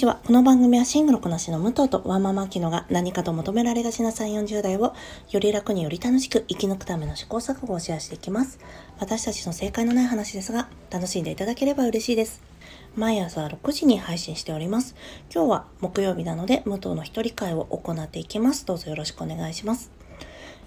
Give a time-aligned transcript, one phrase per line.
[0.00, 0.18] ちは。
[0.26, 4.94] この番組はシングルこなしの武藤とワンママキノが何かと求められがちな3、40代を
[5.30, 8.58] より楽により楽しく生き抜くための試行錯誤をシェアしていきます。
[8.98, 12.40] 私たちの正解のない話ですが、楽しんでいただければ嬉しいです。
[12.96, 14.94] 毎朝6時に配信しております。
[15.30, 18.64] 今日は木曜日なので武藤の一人会を行っていきます。
[18.64, 19.90] どうぞよろしくお願いします。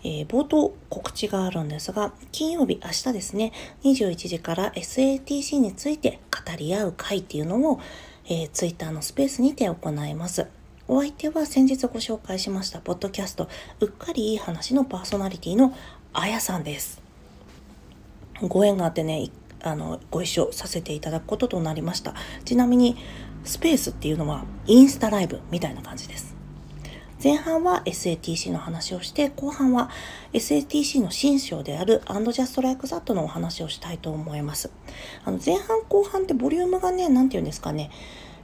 [0.03, 3.51] えー、冒頭告知があるんですが、金曜日、明日ですね、
[3.83, 7.79] 21時から SATC について語り合う会っていうのを
[8.25, 10.47] えー、ツイッターのスペースにて行います。
[10.87, 13.47] お相手は先日ご紹介しました、ポッドキャスト、
[13.79, 15.73] うっかりいい話のパーソナリティの
[16.13, 17.01] あやさんです。
[18.41, 19.29] ご縁があってね、
[19.61, 22.13] あの、ご一緒させていただくこととなりました。
[22.45, 22.97] ちなみに、
[23.45, 26.32] スペースっていうのはインスタライブみたいな感じです。
[27.23, 29.89] 前半は SATC の話をして、後半は
[30.33, 34.69] SATC の新章である And Just Like That のお話をしたいと思います。
[35.23, 37.89] あの前半後半ってボリュームがね、なんて言うんですかね、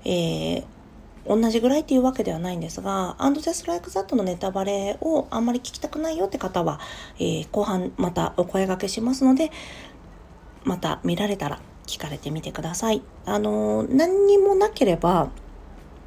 [0.05, 0.63] えー
[1.27, 6.79] 同じぐらいっていうわけではないんですが、And Just Like That のネタバレをあんまり聞きたくないよって方は、
[7.19, 9.51] えー、後半またお声掛けしますので、
[10.63, 13.03] また見られたら聞かれてみてください。
[13.25, 15.29] あの、何にもなければ、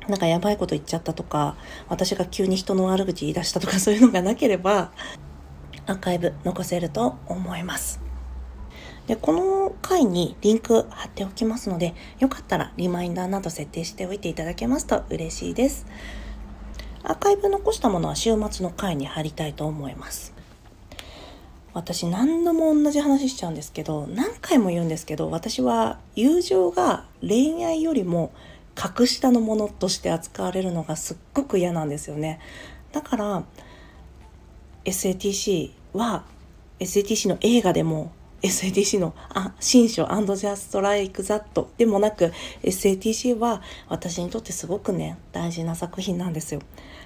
[0.08, 1.56] なんかやばいこと言っちゃったとか、
[1.88, 4.90] 私が急に人の悪口言い出したとか そういうのがなければ、
[5.86, 8.00] アーカイブ残せると思います。
[9.06, 15.86] で、この回にリンク貼っておきますので、よかったらリマインダーなど設定しておいていただけますと嬉しいです。
[17.04, 20.32] アーカイブ残したものは週末の回に貼りたいと思います。
[21.74, 28.32] 私何度も同じ話しちゃうんですけど、何回も言うんですけど、私は友情が恋愛よりも
[28.74, 32.40] 格下のものとして扱われるのがすっごく嫌なんですよね。
[32.92, 33.44] だから
[34.84, 36.24] SATC は
[36.80, 38.12] SATC の映画でも
[38.42, 46.60] SATC のあ新書 And Just Like That でもなく SATC は私にとってすごくね大事な作品なんですよ。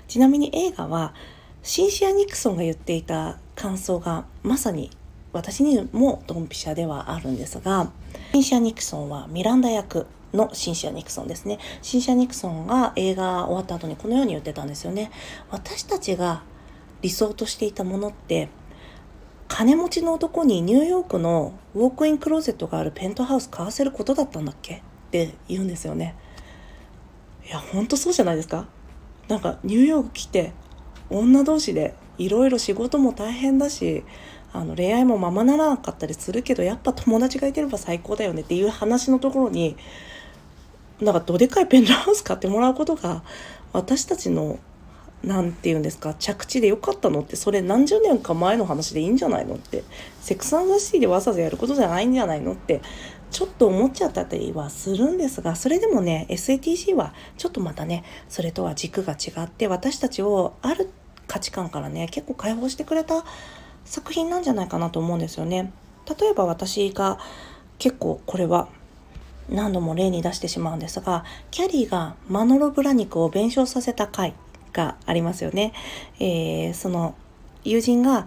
[0.09, 1.15] ちなみに映画は
[1.63, 4.91] シンシア・ニクソンが言っていた感想がまさに
[5.33, 7.91] 私にもドンピシャではあるんですが
[8.33, 11.59] シンシア・ニクソンはミランダ役のシンシア・ニクソンですね。
[11.83, 15.11] シンシア・ニクソンが映画終わった後にこのように言ってたんですよね。
[15.51, 16.43] 私たちが
[17.03, 18.49] 理想としていたものって、
[19.49, 24.75] 金持ちの男にニューヨークのウォークインクローゼットがあるペントハウス買わせることだったんだっけ？
[24.75, 24.81] っ
[25.11, 26.15] て言うんですよね。
[27.47, 28.67] いや、ほんとそうじゃないですか？
[29.29, 30.53] なんかニューヨーク来て
[31.11, 34.05] 女同士でいろいろ仕事も大変だし
[34.53, 39.77] あの恋愛もままならなかったりするけどやっぱ友達がいてれば最高だよねっていう話のところに
[41.01, 43.23] なんかどでかいペントハウス買ってもらうことが
[43.73, 44.59] 私たちの
[45.23, 49.83] 何て言うんですか着地でよかったのってそれ何十年か前の話でいいんじゃないのって
[50.21, 52.81] セックスザシティでわざわざやることじゃないんじゃないのって
[53.31, 60.89] ちょっと思っちゃったりはするんですがそれでもね SATC はちょっとまたねそれとは軸が違って私たちをある
[61.27, 63.25] 価値観からね結構解放してくれた
[63.85, 65.73] 作品なんじゃないかなと思うんですよね。
[66.19, 67.19] 例えば私が
[67.79, 68.69] 結構これは
[69.49, 74.35] 何度も例に出してしまうんですが、キャリーがマノロブラ肉を弁償させた回
[74.73, 75.73] がありますよね。
[76.19, 77.15] えー、その
[77.65, 78.27] 友人が、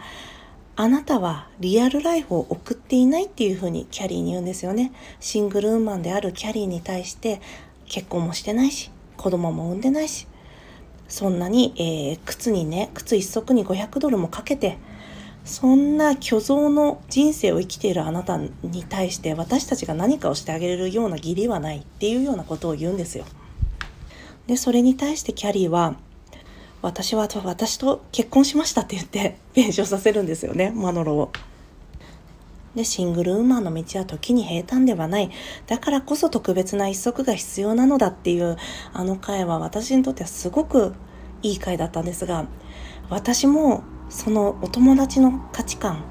[0.76, 4.94] あなたはリアルライフを送っていないっていうふうにキャリーに言うんですよね。
[5.20, 7.42] シングルウーマンであるキャリーに対して
[7.86, 10.26] 結婚もしてないし、子供も産んでないし、
[11.10, 14.78] そんなに、えー、靴にね、靴一足に500ドルもかけて、
[15.50, 23.26] そんな虚像の人生を生きているあなたに対して私たちが何かをしてあげれるような義理はないっていうようなことを言うんですよ。
[24.46, 25.96] で、それに対してキャリーは、
[26.84, 31.32] 私は私と結婚しましたって言って 弁償させるんですよね、マノロを。
[32.76, 35.32] で、シングルウーマンの道は時に平坦ではない。
[35.66, 38.56] だからこそ特別な一足が必要なのだっていう、
[38.94, 40.94] あの回は私にとってはすごく
[41.42, 42.46] いい回だったんですが、
[43.10, 46.04] 私もそのお友達の価値観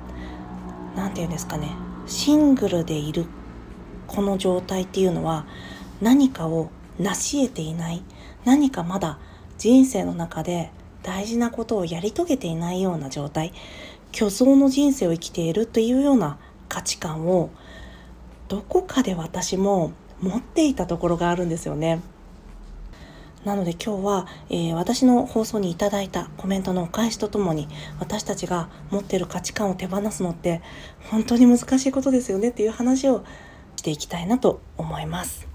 [0.96, 1.70] 何て言うんですかね
[2.06, 3.26] シングルでいる
[4.06, 5.46] この状態っていうのは
[6.00, 8.02] 何かを成し得ていない
[8.44, 9.18] 何かまだ
[9.58, 10.70] 人生の中で
[11.02, 13.52] 大事なことをやり遂げていないような状態
[14.12, 16.38] 虚像の人生を生きているというような
[16.68, 17.50] 価値観を
[18.48, 22.00] どこかで私も持っていたところがあるんですよね。
[23.44, 27.68] なので今日は、えー、私の放送にいただいたコメントのお返しとともに
[28.00, 30.60] 私たちが持ってる価値観を手放すのって
[31.10, 33.24] 本当に難しいことですよねっていう話を
[33.76, 35.48] していきたいなと思います。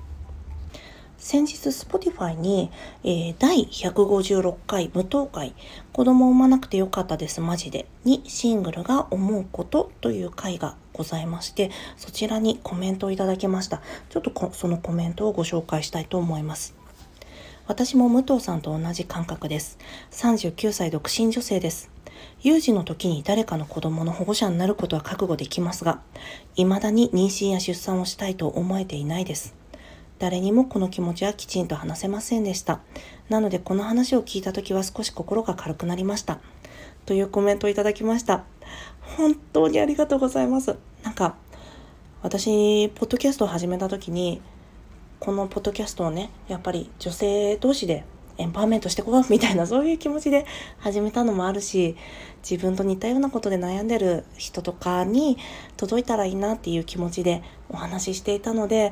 [1.17, 2.69] 先日 Spotify に、
[3.05, 5.55] えー、第156回無糖会
[5.93, 7.39] 子供を産まなくてよかったです。
[7.39, 7.85] マジで。
[8.03, 13.81] にシングルが思うことという回がございましてそちらにコメントをいただきました。
[14.09, 16.82] ちょっとそのコメントをご紹介したいと思います。
[17.65, 19.77] 私も武藤さんと同じ感覚です。
[20.11, 21.89] 39歳独身女性です。
[22.41, 26.01] 有事の時に誰かの子供の保護者になることは覚悟できますが、
[26.55, 29.55] 未だに妊娠や出産をしたいと思えていないです。
[30.19, 32.81] 誰にもこの気持ちはきちんと話せませんでした。
[33.29, 36.41] なのでこの話を聞いた時は少し心が軽くなりました。
[37.05, 38.43] というコメントをいただきました。
[39.17, 40.75] 本当にありがとうございます。
[41.01, 41.35] なんか、
[42.21, 44.41] 私、ポッドキャストを始めた時に、
[45.23, 48.03] このポッドキャストをね、やっぱり女性同士で
[48.37, 50.45] エンパワーメントしてこうみたいなそういう気持ちで
[50.79, 51.95] 始めたのもあるし
[52.41, 55.37] 自分と似たようなことで悩んでる人とかに
[55.77, 58.91] 届いたらいいなっていう気持ちでお話ししていたので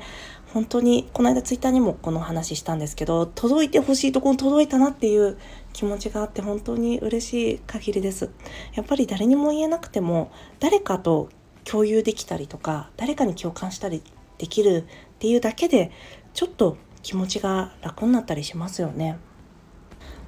[0.53, 5.37] 本当にこの間ツイッターにもこの話したんですけど届いてほしいとこに届いたなっていう
[5.73, 8.29] 気持ちがあって本当に嬉しい限りです。
[8.73, 10.31] やっぱり誰にも言えなくても
[10.61, 11.27] 誰かと
[11.65, 14.01] 共有できたりとか誰かに共感したり
[14.41, 15.91] できるっていうだけで
[16.33, 19.17] ちょっと気持ちが楽になったりしますよね。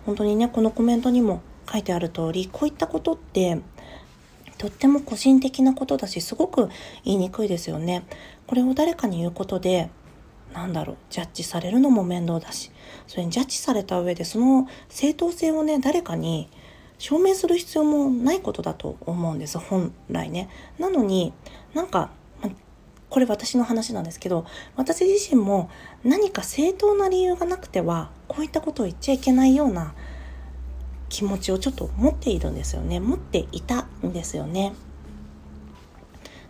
[0.05, 1.41] 本当にねこのコメントにも
[1.71, 3.59] 書いてある通りこういったことって
[4.57, 6.69] とっても個人的なことだしすごく
[7.03, 8.05] 言いにくいですよね。
[8.47, 9.89] これを誰かに言うことで
[10.53, 12.71] なんだろうジャッジされるのも面倒だし
[13.07, 16.49] それにジャッジされた上でその正当性をね誰かに
[16.99, 20.49] 証明する必要もないことだと思うんです本来ね。
[20.79, 21.33] なのに
[21.73, 22.11] なんか
[23.13, 24.43] これ私の話なんですけど
[24.75, 25.69] 私自身も
[26.03, 29.93] 何か正当な理由がなくてはこういったことを言っちゃいけないような
[31.09, 34.73] 気持ちをちょっと持っているんですよね持っていたんですよね。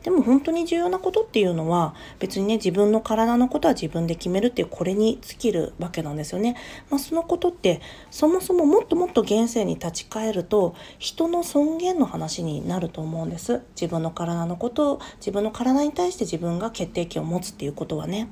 [0.03, 6.55] でも本当に重要なことっていうのは別にね自分の体のことは自分で決めるっていうこれに尽きるわけなんですよね。
[6.89, 13.61] まあ、そのことってそもそももっともっと現世に立ち返ると人の尊厳の話になると思うんです。
[13.75, 18.27] 自分の体のことを自分の体に対して自分が決定権を持つっていうことはね。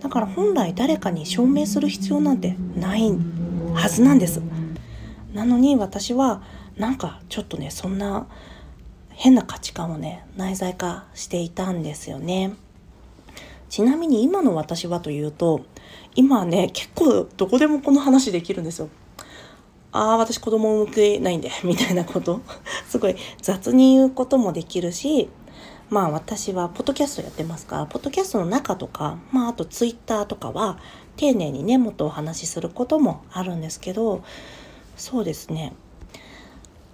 [0.00, 3.10] だから本来誰かに証明する必要なんてない
[3.74, 4.42] はずなんです。
[5.32, 6.42] なのに私は
[6.76, 8.26] なんかちょっとねそんな
[9.14, 12.54] 変な価値観をね内在化していたんですよね。
[13.68, 15.62] ちなみに今の私はというと
[16.14, 18.88] 今ね結構どこでもこの話できるんですよ。
[19.94, 22.40] ああ私子供産むないんで みたいなこと
[22.88, 25.28] すごい雑に言うこともできるし
[25.88, 30.78] まあ私はポッドキャストやってますからポッドキャストの中とかまああとツイッターとかは
[31.16, 34.22] 丁寧にねもっとお話しすることもあるんですけど
[34.96, 35.72] そうですね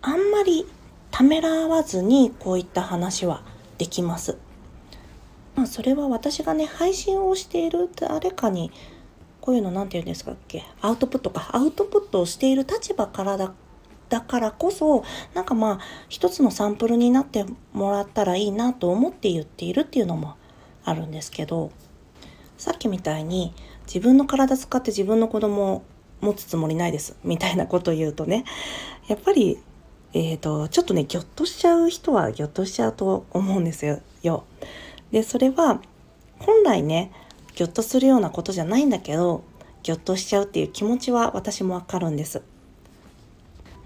[0.02, 0.66] あんまり
[1.10, 3.42] ためらわずにこういった話は
[3.78, 4.38] できます。
[5.56, 8.70] まあ、それは私がね配信をしている誰かに
[9.40, 10.64] こういうの何て言うんですかっけ？
[10.80, 11.50] アウトプットか。
[11.52, 13.52] アウトプットをしている立場からだ
[14.08, 15.04] だからこそ
[15.34, 20.36] なんかまあ一つのサンプルになってもらったらいいなと思って言っているっていうのも
[20.84, 21.70] あるんですけど
[22.58, 23.54] さっきみたいに
[23.86, 25.82] 自分の体使って自分の子供を
[26.20, 27.16] 持つつもりないです。
[27.24, 28.44] みたいなこと言うとね
[29.06, 29.58] やっぱり
[30.12, 33.86] えーと、ちょっとねぎょっとしちゃう人はぎょっとしちゃうと思うんです
[34.22, 34.44] よ。
[35.12, 35.80] でそれは
[36.38, 37.12] 本来ね
[37.54, 39.44] ぎょっとするようなことじゃないんだけど
[39.82, 42.42] ぎょっとしちゃうっていう気持ちは私もわかるんです。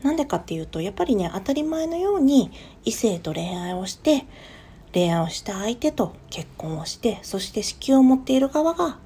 [0.02, 2.50] なんでかっていうとやっぱりね当たり前のように
[2.84, 4.26] 異性と恋愛をして
[4.92, 8.98] 恋愛をした相手と結婚をしてそして子宮を持っている側が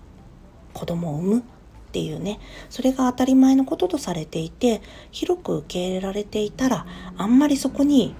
[0.74, 1.42] 子供を産む
[1.88, 2.38] っていうね。
[2.68, 8.14] それが当たり前のこととされていて広く受け入れられていたらあんまりそこに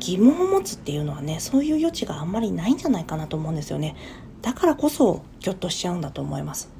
[0.00, 3.94] 疑問を持つっていうのはねそういう余地があんまりないんじゃないかなと思うんですよね。
[4.40, 6.70] だからこそギョッとしちゃうんだと思います。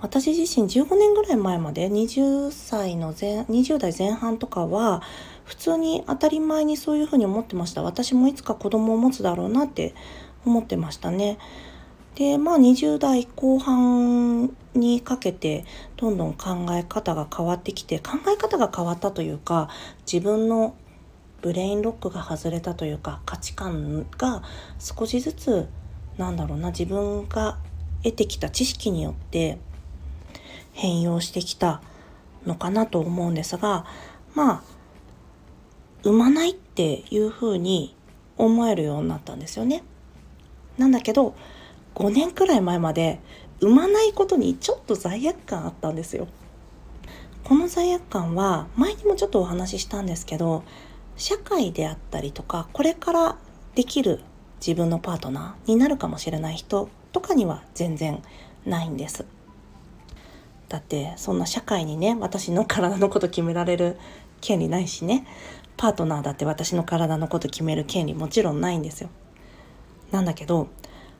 [0.00, 5.02] 私自身15年ぐらい前まで20歳の前20代前半とかは
[5.44, 7.82] 普通に当たり前にそういうふうに思ってました。
[7.82, 9.94] 私もいつか子供を持つだろうなって
[10.44, 11.38] 思ってましたね。
[12.14, 15.64] でまあ20代後半にかけて
[15.96, 19.68] どんどん考え方が変わってきて考え方が変わったというか
[20.10, 20.74] 自分の
[21.42, 24.42] ブレインロックが外れたというか価値観が
[24.78, 25.68] 少しずつ
[26.18, 27.58] なんだろうな自分が
[28.02, 29.58] 得てきた知識によって
[30.72, 31.80] 変容してきた
[32.46, 33.86] のかなと思うんですが
[34.34, 34.62] まあ
[36.02, 37.94] 産まないっていうふうに
[38.36, 39.82] 思えるようになったんですよね。
[40.78, 41.34] なんだけど
[41.94, 43.20] 5年くらい前まで
[43.60, 46.28] 産まないことにちょっと罪悪感あったんですよ。
[47.44, 50.62] この罪悪感は前にもちょっとお話ししたんですけど
[51.16, 53.38] 社会であったりとかこれから
[53.74, 54.20] できる
[54.60, 58.22] 自分のパートナーになるかもしれない人とかには全然
[58.64, 59.24] ないんです。
[60.68, 63.98] だってそんな社会にね私の体のこと決められる
[64.40, 65.26] 権利ないしね
[65.76, 69.10] パートナーだって私の体のこと決める権利もちろんないんですよ。
[70.12, 70.68] なんだけど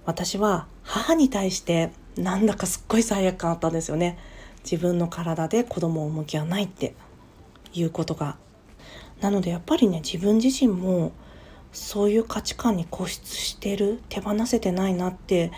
[0.04, 4.18] 私は母に対してなんだかすっごい罪悪感あったんですよね。
[4.64, 6.94] 自分の体で子供を産む気はないって
[7.72, 8.36] いうことが。
[9.20, 11.12] なのでやっぱりね自分自身も
[11.72, 15.52] そういう価値観に固執してる手放せてないなって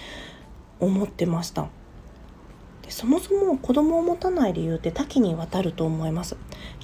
[0.80, 1.68] 思ってました。
[2.82, 6.36] でそもそも子供を持たない理由って多岐にわたると思います。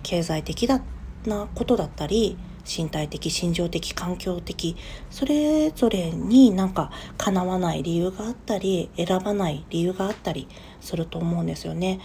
[0.03, 0.81] 経済的だ
[1.27, 2.38] なことだったり
[2.69, 4.77] 身体的心情的環境的
[5.11, 10.47] それぞれになんか叶わない理由があったり選ばない理由があったり
[10.81, 12.01] すると思うんですよね。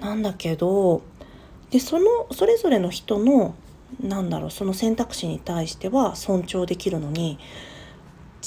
[0.00, 1.02] なんだけど
[1.70, 3.54] でそのそれぞれの人の
[4.00, 7.38] なんだろうその選択肢に対しては尊重できるのに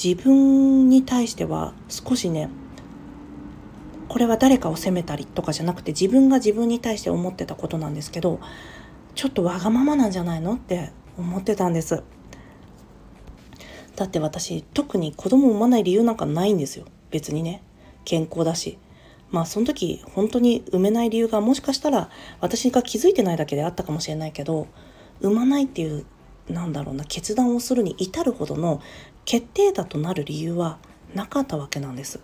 [0.01, 2.49] 自分に対しては少しね
[4.07, 8.39] これは誰かを責めたりとかじゃなくて自分が自分に対して思ってたことなんですけど
[9.15, 12.03] ちょっとわがままなんじゃないのって思ってたんです。
[13.95, 16.85] だって私特に子供を産まない理由なんかないんですよ。
[17.09, 17.63] 別にね。
[18.05, 18.77] 健康だし。
[19.31, 22.09] まあその時本当に産めない理由がもしかしたら
[22.39, 24.67] 私が気づいてないだけであったかもしれないけど
[25.19, 26.05] 産まないっていう
[26.47, 28.81] なんだろうな決断をするに至るほどの
[29.25, 30.77] 決定打となる理由は
[31.13, 32.19] なかったわけなんです。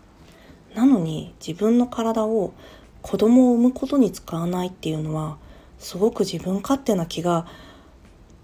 [0.75, 2.53] なのに自分の体を
[3.01, 5.37] 子供を産むことに使わないっていうのは
[5.77, 7.45] すごく自分勝手な気が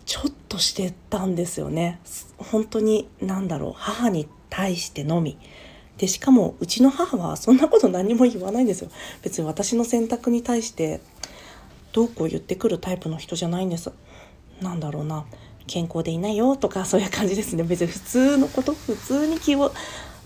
[0.09, 1.99] ちょっとしてたんですよね。
[2.39, 3.73] 本当に何だろう。
[3.75, 5.37] 母に対してのみ。
[5.99, 8.89] でしかもうちの母はそんなこと何も言わないんですよ。
[9.21, 10.99] 別に私の選択に対して
[11.93, 13.91] どうこう言ってくるタイプの人じゃないんです。
[14.61, 15.25] なんだろうな。
[15.67, 17.61] 健康でいないよとかそういう感じですね。
[17.61, 19.71] 別に普通のこと普通に気を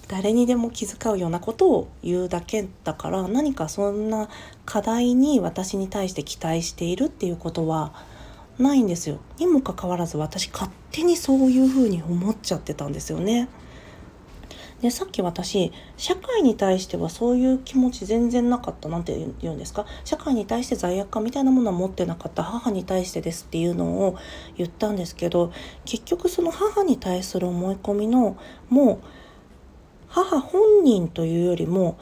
[0.07, 4.29] 誰にでも気遣うようなことを言うだけだから何かそんな
[4.63, 8.12] 課題に私に対して期待しているっていうことは
[8.59, 9.19] ないんですよ。
[9.39, 13.49] にもかかわらず私勝手にそういうふうに思っちゃってたんですよね。
[14.81, 19.85] でさっき私社会に対してはそういう気持ち全然なかったなんて言うんですか？
[20.03, 22.43] 社会に対して罪悪感みたいなものは持ってなかった。
[22.43, 24.17] 母に対してですっていうのを
[24.57, 25.53] 言ったんですけど
[25.85, 28.37] 結局その母に対する思い込みの
[28.69, 28.99] もう
[30.09, 31.97] 母本人というよりも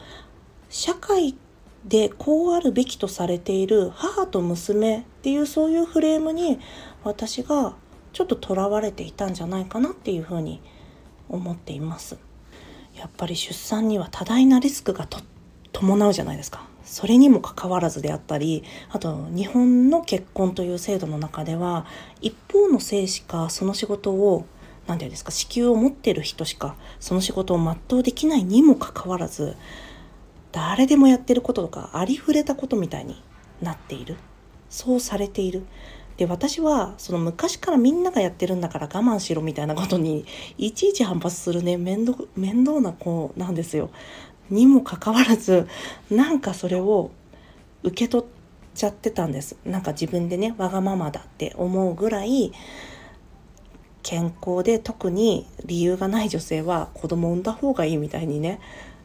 [0.68, 1.36] 社会
[1.84, 6.60] でこうあるべきとされている母と娘っていうそういうフレームに
[7.04, 7.74] 私が
[8.12, 10.60] ちょっととらわれていたんじゃないかなっていうふうに
[11.28, 12.18] 思っています。
[12.94, 15.08] やっぱり出産には多大なリスクが
[15.72, 16.72] 伴うじゃないですか。
[16.84, 21.86] それにもかかわらずであったりあと日本の結婚という制度の中では
[22.20, 24.46] 一方の性しかその仕事を
[24.86, 29.56] 何て言うんですか子宮を持ってる人しかその仕事を全うできないにもかかわらず
[30.52, 33.20] 誰でもやってることとかありふれたことみたいに
[33.60, 34.16] なっている
[34.68, 35.64] そうされている
[36.16, 40.26] で私はその昔からみんながやってるんだから我慢しろみたいなことに
[40.58, 43.90] いちいち反発するね面倒面倒な子なんですよ。
[44.50, 45.66] にもかかわらず
[46.10, 47.10] なんかそれを
[47.82, 48.26] 受け取っ
[48.74, 49.56] ちゃってたんです。
[49.64, 52.52] なんか自分でねわがままだって思うぐらい
[54.02, 58.60] 健康で特に理由がない女性は子供産んだ方がいいみたいにね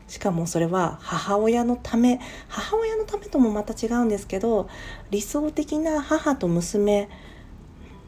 [0.08, 4.70] しかもそれは母親のため母親のためともまた違うんですけど
[5.12, 7.10] 理想的な母と娘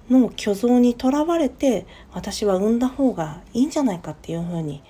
[0.10, 4.82] の虚像にとらわれて私は産んだ方がいいんじゃないかっていうふうに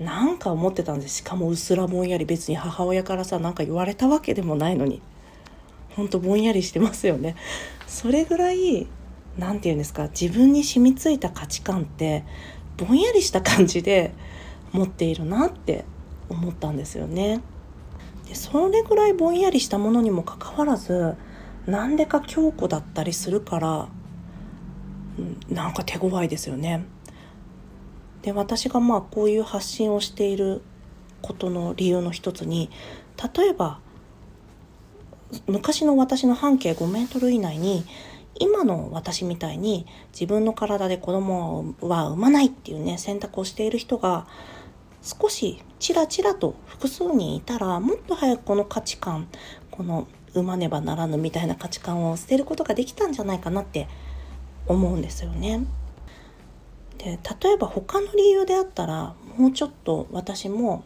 [0.00, 1.16] なんか思ってたんです。
[1.16, 5.02] しかもうすらぼんやり別に母親からさ何か言われたわけでもないのに。
[5.96, 7.34] ほんとぼんやりしてますよね。
[7.88, 8.86] それぐらい
[9.36, 12.24] 何て言うんですか自分に染みついた価値観って
[12.76, 14.12] ぼんやりした感じで
[14.70, 15.84] 持っているなって
[16.28, 17.40] 思ったんですよね。
[18.28, 21.16] でそれぐらいぼんやりしたものにもかかわらず
[21.66, 23.88] なんでか強固だったりするから
[25.48, 26.84] なんか手強いですよね。
[28.22, 30.62] で私がまあこういう発信をしている
[31.22, 32.70] ことの理由の一つに
[33.36, 33.80] 例えば
[35.46, 37.84] 昔の私の半径5メートル以内に
[38.40, 44.26] 今の私みたいに自分の体で子供は産まないっていうね選択をしている人が
[45.08, 49.26] 少しちらちらと複数人いたらもっと早くこの価値観
[49.70, 53.88] この産まねばならぬみたいな価値観を捨てることができたんじゃないかなって
[54.66, 55.64] 思うんですよね。
[56.98, 60.84] で例えば他の理由であったらもうちょっと私も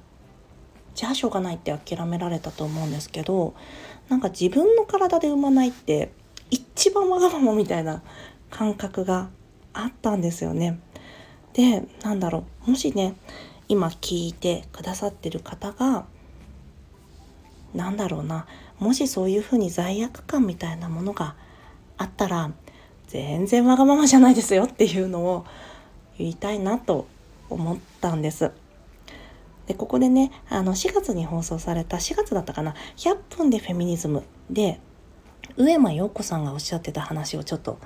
[0.95, 3.55] じゃあしょうがないって諦められたと思うんですけど
[4.09, 6.13] なんか自分の体で産まないって
[6.51, 8.03] 一番わがままみたいな
[8.51, 9.31] 感覚が
[9.73, 10.79] あったんですよね。
[11.55, 13.15] でなんだろうもしね
[13.73, 16.05] 今聞いてくださってる方が
[17.73, 18.45] 何だろうな
[18.79, 21.37] もしそういうふうに罪悪感みたいなものが
[21.97, 22.51] あったら
[23.07, 25.47] 全然わがままじゃないですよっていうのを
[26.19, 27.07] 言いたいなと
[27.49, 28.51] 思ったんです。
[29.67, 34.81] ででここでねあの4月に放送された4月だったかな「100分でフェミニズム」で
[35.57, 37.79] 上間陽子さんがおっしゃってた話をちょっと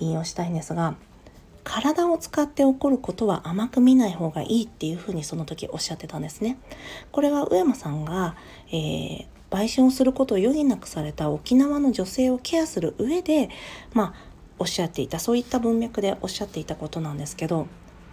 [0.00, 0.96] 引用したいんですが
[1.64, 6.58] 体を使って起こることは甘く見ない方がいいっていうふうにその時おっしゃってたんですね。
[7.12, 8.36] これは上間さんが、
[8.68, 13.50] えー、売春をすることを余儀なくされた沖縄の女性をケアする上で、
[13.92, 17.66] まあ、おっしゃっていたそういった文脈でおっしゃっていたことなんですけど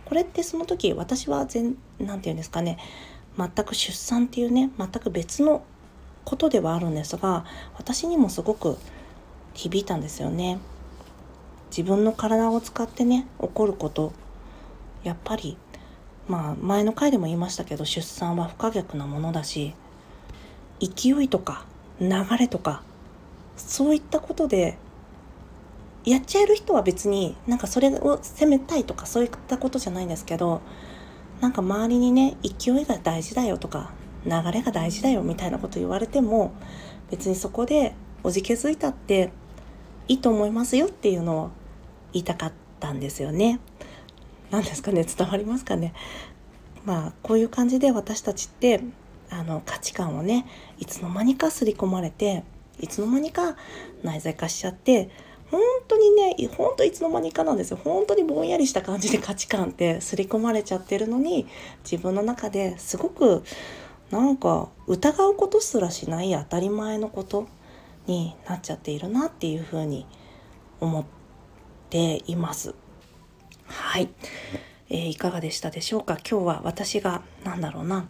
[0.06, 2.78] これってその時私は全何て言うんですかね
[3.38, 5.64] 全く出産っていうね全く別の
[6.24, 7.46] ことではあるんですが
[7.78, 8.78] 私にもすごく
[9.54, 10.60] 響いたんですよね。
[11.78, 14.12] 自分の体を使ってね起こること。
[15.04, 15.58] やっぱり
[16.28, 19.74] まあ前の回でも言いましたけど出産は不可逆なものだし
[20.82, 21.66] 勢いとか
[22.02, 22.82] 流れとか
[23.56, 24.78] そういったことで
[26.04, 30.62] やっちゃえる人は別になんかそれを責めたいとかそういったことじゃないんですけど
[31.40, 33.92] なんか周りにね勢いが大事だよとか
[34.26, 36.54] 流れが大事だよみたいなこと言われても
[37.12, 37.94] 別にそこで
[38.24, 39.32] おじけづいたって
[40.08, 41.52] いいと思いますよっていうのを
[42.14, 43.60] 言いたかったんですよね。
[44.52, 45.04] 何ですかね？
[45.04, 45.94] 伝わりますかね？
[46.86, 48.82] まあこういう感じで私たちって
[49.30, 50.46] あの価値観をね
[50.80, 52.44] いつの間にか刷り込まれて
[52.80, 53.58] いつの間にか
[54.04, 55.10] 内在化しちゃって
[55.52, 57.80] 本当にね本当いつの間にかなんですよ。
[57.84, 61.48] 本当にぼんやりした感じで価値観って刷り込まれちゃってるのに
[61.84, 63.44] 自分の中ですごく
[64.12, 67.48] なんか疑うことすらしない当たり前のこと
[68.06, 70.06] になっちゃっているなっていうふうに
[70.80, 71.06] 思っ
[71.90, 72.76] ています。
[73.66, 74.10] はい、
[74.90, 76.18] えー、いかがでしたでしょうか？
[76.18, 78.08] 今日は私が何だろうな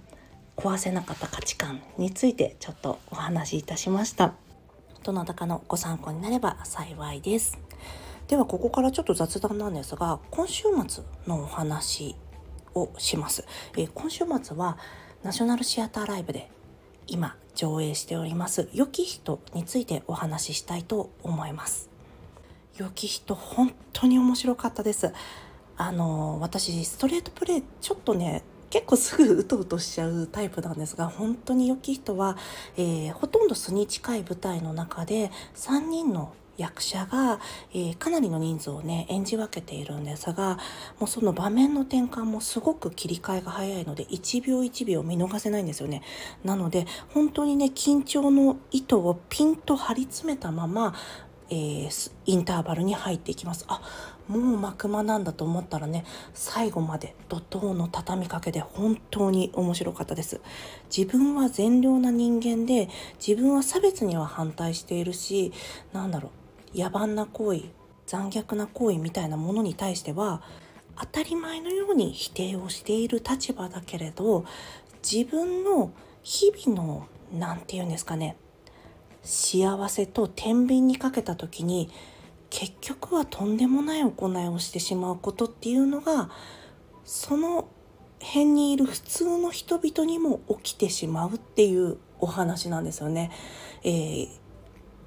[0.56, 4.34] 壊せなかった価値観についてちょっとお話しいたしました。
[5.04, 7.58] どなたかのご参考になれば幸いです。
[8.28, 12.16] ではここからちょっと雑談なんですが今週末のお話
[12.76, 13.46] をします。
[13.78, 14.78] えー、今週末は
[15.24, 16.50] ナショナルシアターライブで
[17.08, 21.90] 今上映しております良き人についてお話ししたいと思います。
[22.78, 25.12] 良き人本当に面白かったです。
[25.78, 32.36] あの私ストレートプレイちょっとね結構すぐうとうとしちゃうタイプなんですが本当に良き人は、
[32.78, 37.40] えー、ほとんど素に近い舞台の中で3人の役者が、
[37.72, 40.58] えー、かなりの人数をね演じ分けているんですが
[41.00, 46.02] もうその場面の転換もすごく切り替えが早いので1秒1秒見逃せないんですよね
[46.44, 50.96] なので本当にね緊張の糸をピンと張り詰めたまま
[51.50, 53.66] えー、インターバルに入っていきます。
[53.68, 53.82] あ
[54.28, 60.42] もう幕間なんだと思ったらね最後まで怒涛の畳みかけで本当に面白かったです。
[60.96, 62.90] 自分は善良な人間で
[63.26, 65.54] 自分は差別には反対しているし
[65.94, 66.32] なんだろ
[66.76, 67.62] う野蛮な行為
[68.06, 70.42] 残虐な行為みたいなものに対しては
[71.00, 74.46] 当たり前のように否定をしている立場だけれど
[75.04, 75.92] 自分の
[76.24, 78.36] 日々の何て言うんですかね
[79.28, 81.90] 幸せと天秤にかけた時に
[82.50, 86.30] 結局はとんでもない行いをしてしまうことっていうのが
[87.04, 87.68] その
[88.20, 93.32] 辺にいる普通の人々にも起きてしまうっていうお話なんですよね。
[93.84, 94.28] えー、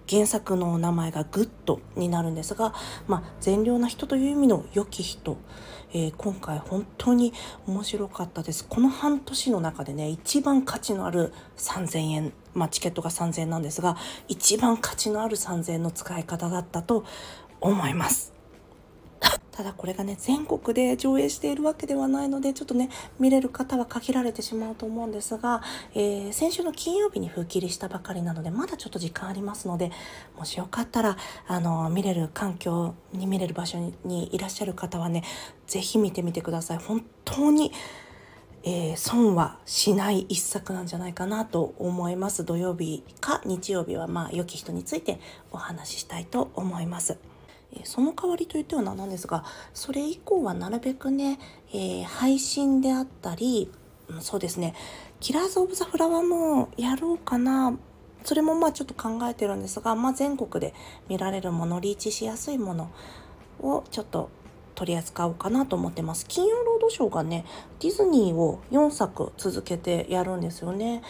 [0.09, 2.75] 原作の名前が Good になるんですが、
[3.09, 5.39] まあ、善良な人という意味の良き人、
[5.93, 7.33] えー、今回本当に
[7.67, 8.65] 面白かったです。
[8.69, 13.97] この半年の中でね一番価値のある3000円まあ、チケットが3000円なんですが
[14.29, 17.05] 一番価値のある3000円の使い方だったと
[17.61, 18.40] 思います。
[19.53, 25.63] ただこれがね全国で上映しているわけではないのでちょっとね見れる方は限られてしまうと思うんですが、
[25.95, 29.91] えー、先週の金曜日に封切りしたばかりなのでまだちょっと時間ありますので
[30.37, 35.25] もしよかったらあの見れる環境に見れる場所にいらっしゃる方はね
[35.67, 37.73] 是非見てみてください本当に
[38.63, 45.19] えー、損はしない一作なんじゃないかなと思います土曜日か日曜日はまあ良き人について
[45.51, 47.30] お話ししたいと思います。
[47.73, 51.39] えその代わりといっては何なんですがそれ以降はなるべくね、
[51.73, 53.71] えー、配信であったり、
[54.21, 54.75] そうですね。
[55.21, 57.79] キラーズ・オブ・ザ・フラワーもやろうかな。
[58.25, 60.75] それもまあちょっと考えてるんですが、まあ、全国で
[61.09, 62.91] 見られるものリーチしやすいもの
[63.61, 64.31] をちょっと
[64.75, 66.27] 取り扱おうかなと思ってます。
[66.27, 67.45] 金曜ロードショーがね
[67.81, 71.03] ディズニーを4作続けてやるんですよね。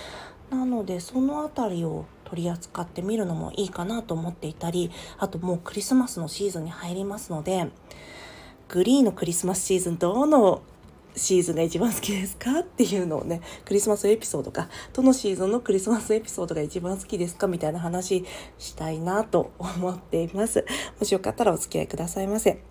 [0.51, 7.69] なのでその辺りを取り扱ってみるのもいいかなと思っていたりあともうクリスマスのシーズンに入りますので
[8.69, 10.63] グリーンのクリスマスシーズンどの
[11.17, 18.25] シーズンが一番好きですかっていうのをねクリスマスエピソードかどのシーズンのクリスマスエピソードが一番好きですかみたいな話
[18.59, 20.65] したいなと思っています。
[21.01, 22.63] もしよかったらお付き合いくださいませ。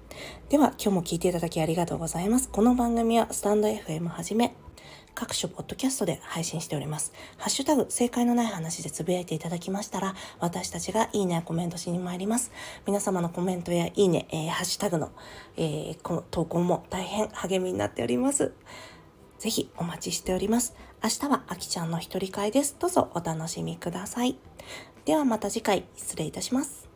[0.48, 2.48] では今日も聞いていただきありがとうございます。
[2.50, 4.56] この番組はスタンド FM はじめ
[5.20, 7.12] 各種ポッドキャストで配信しております。
[7.36, 12.54] ハッシュタグ、正解のない話でつぶやいていただきましたら、私たちがいいねやコメントしに参ります。
[12.88, 15.12] 皆様のコメントやいいね、えー、ハッシュタグの、
[15.58, 18.54] えー、この投稿も大変励みになっております。
[19.40, 20.74] ぜひお待ちしております。
[21.04, 22.78] 明日はあきちゃんの一人会です。
[22.80, 24.38] どうぞお楽しみください。
[25.04, 26.88] ではまた次回失礼いたします。